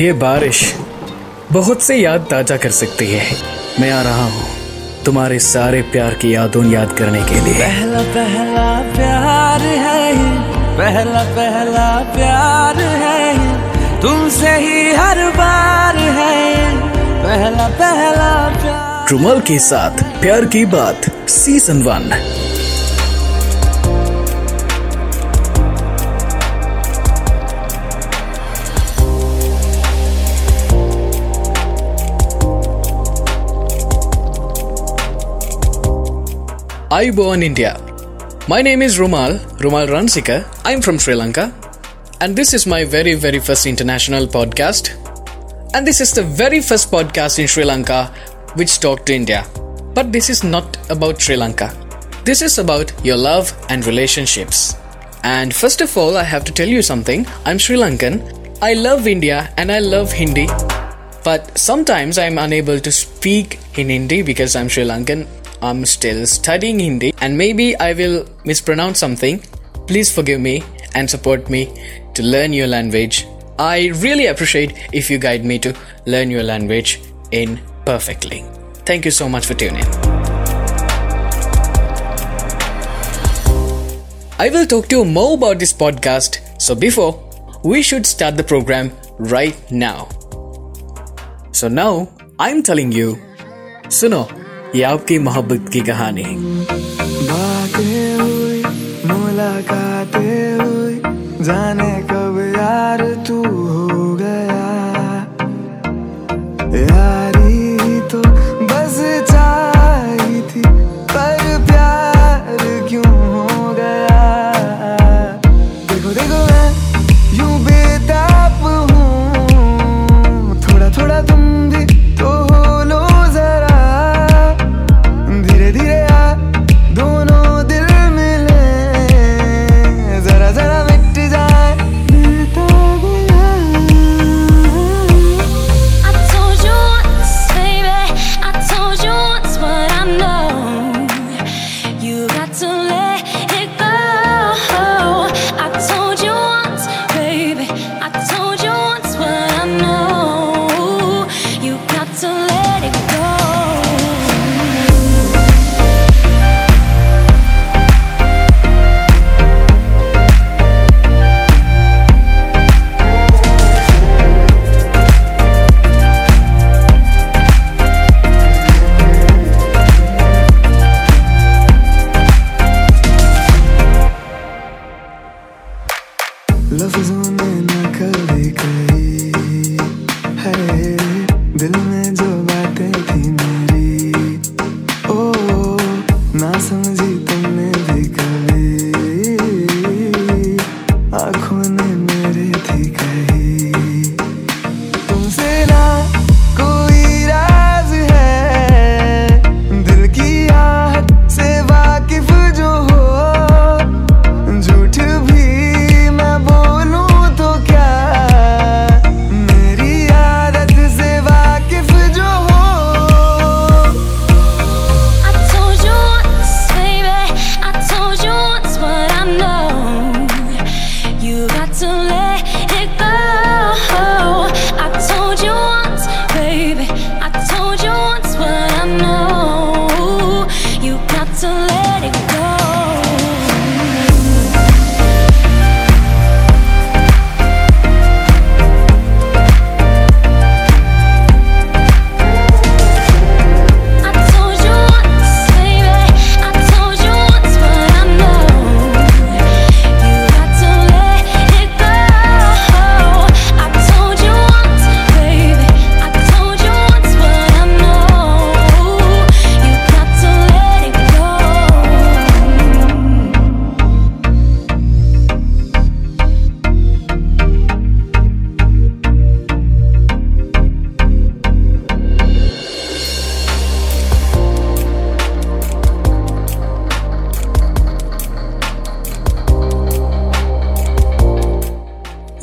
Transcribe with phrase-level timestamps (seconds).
[0.00, 0.60] ये बारिश
[1.52, 3.24] बहुत से याद ताज़ा कर सकती है।
[3.80, 4.44] मैं आ रहा हूँ
[5.04, 10.12] तुम्हारे सारे प्यार की यादों याद करने के लिए। पहला पहला प्यार है
[10.78, 16.42] पहला पहला प्यार है तुमसे ही हर बार है।
[17.22, 22.10] पहला पहला प्यार। रुमाल के साथ प्यार की बात season one
[36.94, 37.72] Born India.
[38.46, 40.46] My name is Rumal, Rumal Ransika.
[40.64, 41.52] I'm from Sri Lanka.
[42.20, 44.90] And this is my very, very first international podcast.
[45.74, 48.14] And this is the very first podcast in Sri Lanka
[48.54, 49.44] which talk to India.
[49.92, 51.74] But this is not about Sri Lanka.
[52.24, 54.76] This is about your love and relationships.
[55.24, 57.26] And first of all, I have to tell you something.
[57.44, 58.22] I'm Sri Lankan.
[58.62, 60.46] I love India and I love Hindi.
[61.24, 65.26] But sometimes I'm unable to speak in Hindi because I'm Sri Lankan.
[65.62, 69.42] I'm still studying Hindi and maybe I will mispronounce something.
[69.86, 70.62] Please forgive me
[70.94, 71.72] and support me
[72.14, 73.26] to learn your language.
[73.58, 75.74] I really appreciate if you guide me to
[76.06, 78.44] learn your language in perfectly.
[78.84, 79.86] Thank you so much for tuning in.
[84.36, 86.40] I will talk to you more about this podcast.
[86.60, 87.12] So before,
[87.64, 90.08] we should start the program right now.
[91.52, 93.16] So now, I'm telling you,
[93.88, 94.43] सुनो
[94.74, 96.24] ये आपकी मोहब्बत की कहानी
[97.30, 98.62] बातें हुई
[99.10, 103.83] मुलाकातें हुई जाने कब यार तू हो?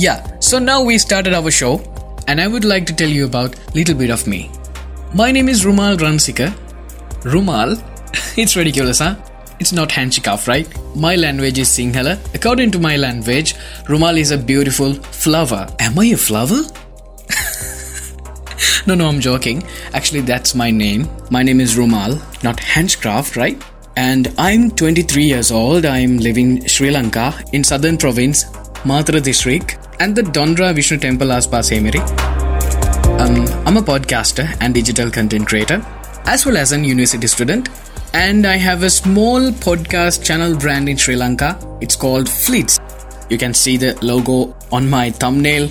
[0.00, 1.72] Yeah, so now we started our show,
[2.26, 4.50] and I would like to tell you about little bit of me.
[5.12, 6.46] My name is Rumal Ransika.
[7.32, 7.74] Rumal?
[8.38, 9.16] it's ridiculous, huh?
[9.58, 10.66] It's not handshake right?
[10.96, 12.16] My language is Sinhala.
[12.34, 13.52] According to my language,
[13.88, 15.68] Rumal is a beautiful flower.
[15.78, 16.62] Am I a flower?
[18.86, 19.62] No, no, I'm joking.
[19.92, 21.06] Actually, that's my name.
[21.30, 23.62] My name is Rumal, not Henchcraft, right?
[23.96, 25.84] And I'm 23 years old.
[25.84, 28.44] I'm living Sri Lanka in southern province,
[28.84, 32.00] Matara district, and the Dondra Vishnu Temple Aspas Emiri.
[33.20, 35.84] Um, I'm a podcaster and digital content creator,
[36.24, 37.68] as well as an university student.
[38.14, 41.58] And I have a small podcast channel brand in Sri Lanka.
[41.82, 42.80] It's called Fleets.
[43.28, 45.68] You can see the logo on my thumbnail,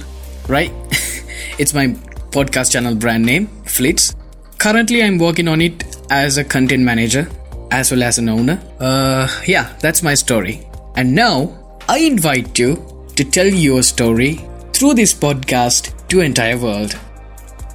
[0.48, 0.72] right?
[1.58, 1.88] it's my
[2.30, 4.16] podcast channel brand name, Fleets.
[4.60, 7.28] Currently, I'm working on it as a content manager
[7.72, 8.62] as well as an owner.
[8.80, 10.68] Uh, yeah, that's my story.
[10.96, 14.40] And now, I invite you to tell your story
[14.72, 16.98] through this podcast to entire world.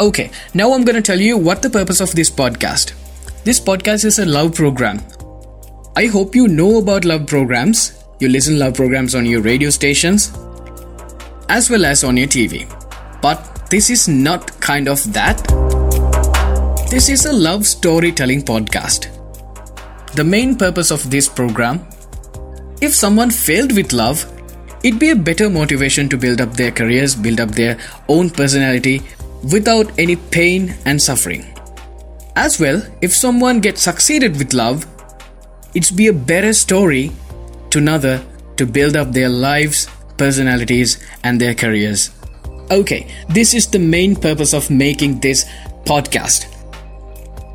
[0.00, 2.94] Okay, now I'm gonna tell you what the purpose of this podcast.
[3.44, 5.02] This podcast is a love program.
[5.96, 8.02] I hope you know about love programs.
[8.20, 10.32] You listen love programs on your radio stations
[11.50, 12.64] as well as on your TV.
[13.20, 15.44] But this is not kind of that.
[16.88, 19.10] This is a love storytelling podcast.
[20.14, 21.86] The main purpose of this program
[22.80, 24.24] if someone failed with love,
[24.84, 27.78] it'd be a better motivation to build up their careers, build up their
[28.08, 29.00] own personality
[29.50, 31.44] without any pain and suffering.
[32.36, 34.86] As well, if someone gets succeeded with love,
[35.74, 37.12] it'd be a better story
[37.70, 38.22] to another
[38.56, 39.88] to build up their lives,
[40.18, 42.10] personalities, and their careers.
[42.70, 45.44] Okay, this is the main purpose of making this
[45.84, 46.46] podcast.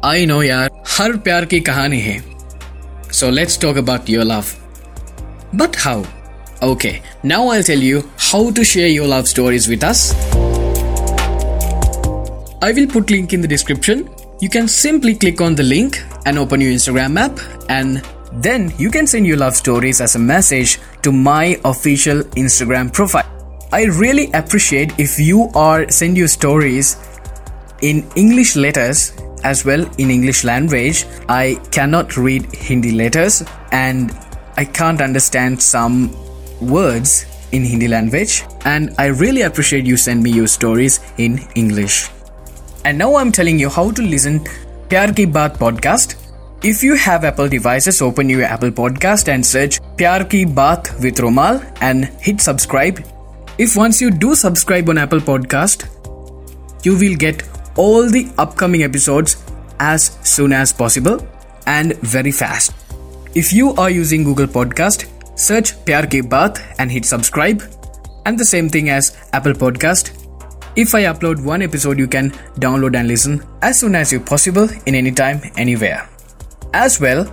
[0.02, 2.22] I know, yar, har pyar ki kahani hai.
[3.12, 4.56] So let's talk about your love.
[5.54, 6.06] But how?
[6.62, 10.14] Okay, now I'll tell you how to share your love stories with us.
[12.62, 14.10] I will put link in the description.
[14.42, 17.40] You can simply click on the link and open your Instagram app
[17.70, 18.04] and
[18.34, 23.24] then you can send your love stories as a message to my official Instagram profile.
[23.72, 26.98] I really appreciate if you are send your stories
[27.82, 29.14] in English letters
[29.46, 31.06] as well in English language.
[31.30, 34.12] I cannot read Hindi letters and
[34.58, 36.14] I can't understand some
[36.62, 42.10] words in Hindi language and I really appreciate you send me your stories in English.
[42.86, 44.40] And now I'm telling you how to listen
[44.90, 46.16] Pyar Ki Baat podcast.
[46.64, 51.18] If you have Apple devices, open your Apple podcast and search Pyar Ki Baat with
[51.18, 53.04] Rumal and hit subscribe.
[53.58, 55.88] If once you do subscribe on Apple podcast,
[56.86, 57.44] you will get
[57.76, 59.38] all the upcoming episodes
[59.80, 61.26] as soon as possible
[61.66, 62.74] and very fast.
[63.36, 65.06] If you are using Google Podcast,
[65.48, 67.64] search Pyar Ki Baat and hit subscribe.
[68.26, 70.12] And the same thing as Apple Podcast.
[70.76, 74.68] If I upload one episode, you can download and listen as soon as you possible
[74.86, 76.08] in any time, anywhere.
[76.74, 77.26] As well,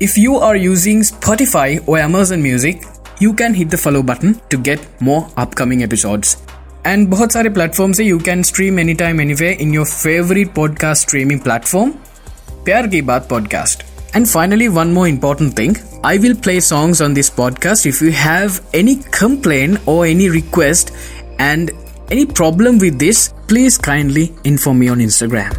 [0.00, 2.82] if you are using Spotify or Amazon Music,
[3.20, 6.36] you can hit the follow button to get more upcoming episodes.
[6.84, 11.42] And बहुत सारे platforms से you can stream anytime, anywhere in your favorite podcast streaming
[11.48, 11.92] platform.
[12.64, 13.93] प्यार की बात podcast.
[14.14, 15.76] And finally, one more important thing.
[16.04, 17.84] I will play songs on this podcast.
[17.84, 20.92] If you have any complaint or any request
[21.40, 21.72] and
[22.12, 25.52] any problem with this, please kindly inform me on Instagram.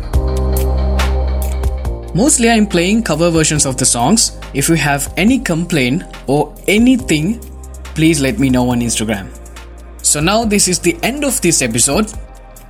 [2.16, 4.38] Mostly I'm playing cover versions of the songs.
[4.54, 7.40] If you have any complaint or anything,
[7.94, 9.28] please let me know on Instagram.
[10.02, 12.14] So now this is the end of this episode.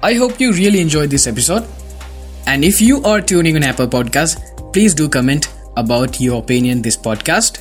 [0.01, 1.68] I hope you really enjoyed this episode.
[2.48, 6.97] And if you are tuning on Apple Podcast, please do comment about your opinion this
[6.97, 7.61] podcast.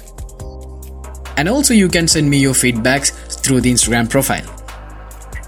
[1.38, 4.46] And also you can send me your feedbacks through the Instagram profile.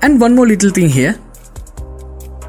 [0.01, 1.19] And one more little thing here.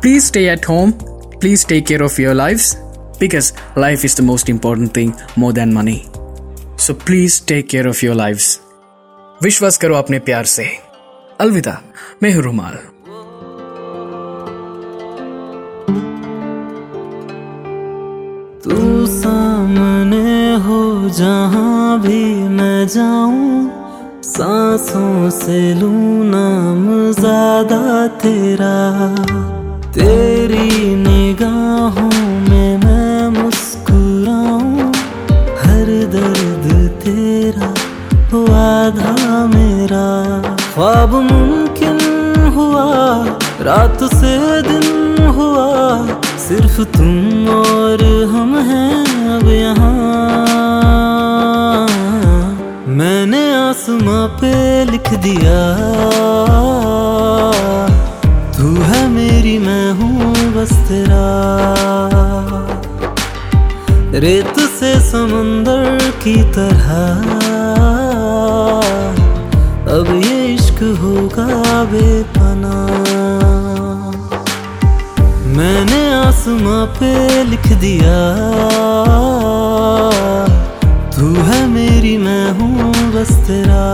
[0.00, 0.92] Please stay at home.
[1.40, 2.76] Please take care of your lives
[3.18, 6.09] because life is the most important thing more than money.
[6.76, 8.59] So please take care of your lives.
[9.42, 10.64] विश्वास करो अपने प्यार से
[11.40, 11.82] अलविदा
[12.23, 12.78] मैं हूं रुमाल
[19.67, 27.81] सामने हो, जहाँ भी मैं जाऊँ, सांसों से लूँ नाम ज़्यादा
[28.21, 28.77] तेरा।
[29.91, 32.12] तेरी निगाहों
[32.50, 34.91] में मैं मुस्कुराऊं,
[35.63, 36.67] हर दर्द
[37.03, 37.74] तेरा
[38.31, 40.07] हुआ आधा मेरा।
[40.74, 42.00] ख्वाब मुमकिन
[42.55, 42.88] हुआ,
[43.67, 45.67] रात से दिन हुआ,
[46.47, 49.06] सिर्फ़ तुम और हम हैं।
[66.27, 66.89] की तरह।
[70.00, 72.74] अब ये इश्क होगा बेपना।
[75.57, 78.17] मैंने आसमां पे लिख दिया।
[81.17, 83.86] तू है मेरी, मैं हूँ बस तेरा।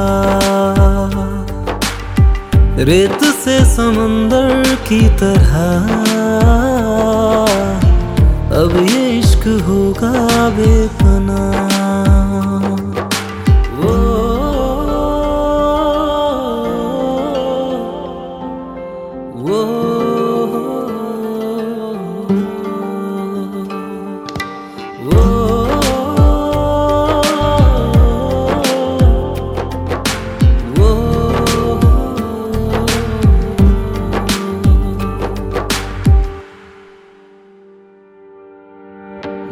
[2.77, 5.59] रेत से समंदर की तरह।
[8.63, 11.02] अब ये इश्क होगा बेपना।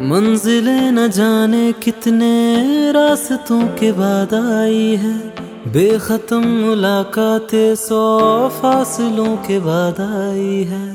[0.02, 2.30] मंजिलें न जाने कितने
[2.92, 5.12] रास्तों के बाद आई है।
[5.72, 8.00] बेखत्म मुलाकातें सौ
[8.48, 10.86] फासलों के बाद आई है।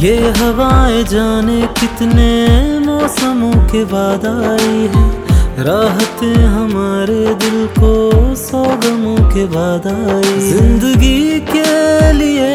[0.00, 2.30] ये हवाएँ जाने कितने
[2.78, 11.40] मौसमों के बाद आई है। राहतें हमारे दिल को सौ गमों के बाद आई। ज़िंदगी
[11.48, 12.54] के लिए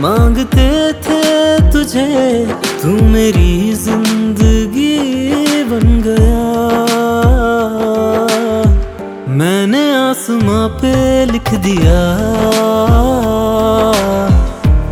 [0.00, 0.68] मांगते
[1.04, 1.22] थे
[1.72, 2.10] तुझे,
[2.82, 4.96] तू मेरी ज़िंदगी
[5.70, 6.44] बन गया।
[9.36, 10.94] मैंने आसमां पे
[11.26, 12.00] लिख दिया,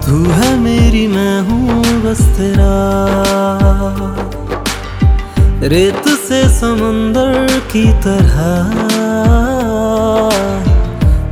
[0.07, 2.73] तू है मेरी मैं हूँ बस तेरा।
[5.64, 8.40] रेत से समंदर की तरह।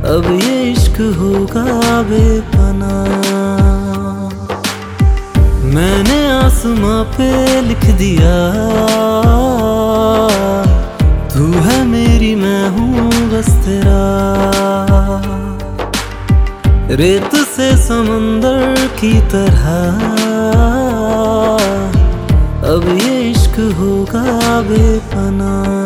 [0.09, 2.93] अब ये इश्क होगा बेपना।
[5.75, 8.33] मैंने आसमां पे लिख दिया,
[11.35, 14.01] तू है मेरी, मैं हूँ बस तेरा।
[16.95, 19.71] रेत से समंदर की तरह।
[22.73, 23.22] अब ये
[23.53, 24.21] इश्क होगा
[24.67, 25.82] बेपना